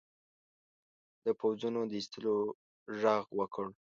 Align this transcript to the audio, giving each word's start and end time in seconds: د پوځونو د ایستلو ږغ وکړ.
د 1.23 1.27
پوځونو 1.39 1.81
د 1.89 1.91
ایستلو 1.97 2.35
ږغ 2.99 3.23
وکړ. 3.39 3.67